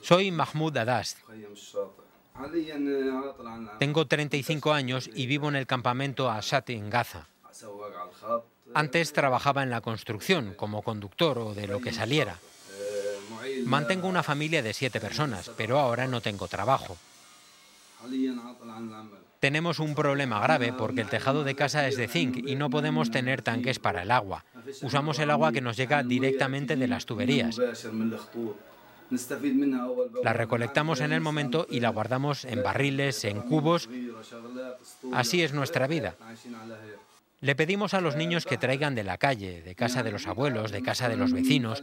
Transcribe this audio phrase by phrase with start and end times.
[0.00, 1.18] Soy Mahmoud Adast.
[3.78, 7.26] Tengo 35 años y vivo en el campamento Ashat en Gaza.
[8.74, 12.38] Antes trabajaba en la construcción como conductor o de lo que saliera.
[13.64, 16.96] Mantengo una familia de siete personas, pero ahora no tengo trabajo.
[19.40, 23.10] Tenemos un problema grave porque el tejado de casa es de zinc y no podemos
[23.10, 24.44] tener tanques para el agua.
[24.82, 27.58] Usamos el agua que nos llega directamente de las tuberías.
[30.22, 33.88] La recolectamos en el momento y la guardamos en barriles, en cubos.
[35.12, 36.16] Así es nuestra vida.
[37.40, 40.70] Le pedimos a los niños que traigan de la calle, de casa de los abuelos,
[40.70, 41.82] de casa de los vecinos.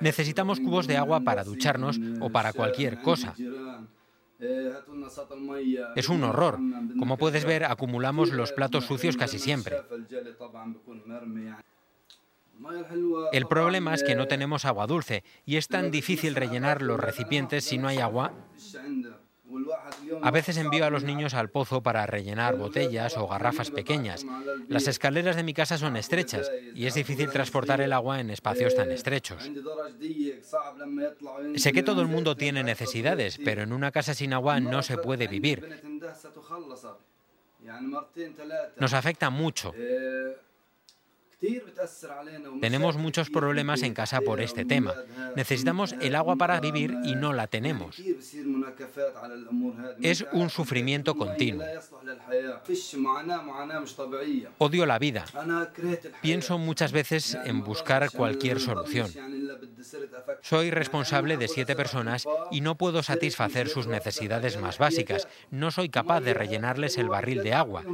[0.00, 3.34] Necesitamos cubos de agua para ducharnos o para cualquier cosa.
[5.94, 6.58] Es un horror.
[6.98, 9.76] Como puedes ver, acumulamos los platos sucios casi siempre.
[13.32, 17.64] El problema es que no tenemos agua dulce y es tan difícil rellenar los recipientes
[17.64, 18.32] si no hay agua
[20.22, 24.26] a veces envío a los niños al pozo para rellenar botellas o garrafas pequeñas.
[24.68, 28.74] Las escaleras de mi casa son estrechas y es difícil transportar el agua en espacios
[28.74, 29.50] tan estrechos.
[31.56, 34.98] Sé que todo el mundo tiene necesidades, pero en una casa sin agua no se
[34.98, 35.82] puede vivir.
[38.78, 39.72] Nos afecta mucho.
[42.60, 44.94] Tenemos muchos problemas en casa por este tema.
[45.36, 47.96] Necesitamos el agua para vivir y no la tenemos.
[50.02, 51.64] Es un sufrimiento continuo.
[54.58, 55.24] Odio la vida.
[56.22, 59.08] Pienso muchas veces en buscar cualquier solución.
[60.42, 65.28] Soy responsable de siete personas y no puedo satisfacer sus necesidades más básicas.
[65.50, 67.84] No soy capaz de rellenarles el barril de agua.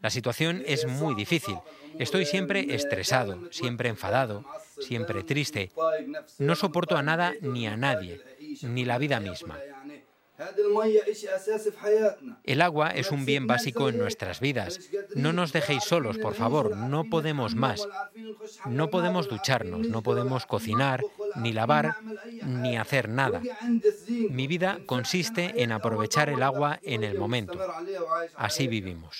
[0.00, 1.56] La situación es muy difícil.
[1.98, 4.44] Estoy siempre estresado, siempre enfadado,
[4.80, 5.70] siempre triste.
[6.38, 8.20] No soporto a nada ni a nadie,
[8.62, 9.58] ni la vida misma.
[12.44, 14.80] El agua es un bien básico en nuestras vidas.
[15.14, 16.76] No nos dejéis solos, por favor.
[16.76, 17.86] No podemos más.
[18.66, 21.04] No podemos ducharnos, no podemos cocinar,
[21.36, 21.96] ni lavar,
[22.42, 23.42] ni hacer nada.
[24.08, 27.58] Mi vida consiste en aprovechar el agua en el momento.
[28.36, 29.16] Así vivimos.